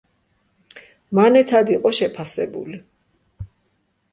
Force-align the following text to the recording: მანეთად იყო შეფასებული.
მანეთად 1.19 1.73
იყო 1.75 1.91
შეფასებული. 1.99 2.81